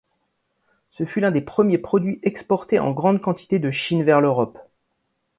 [0.89, 4.57] Ce fut l'un des premiers produits exportés en grandes quantités de Chine vers l'Europe.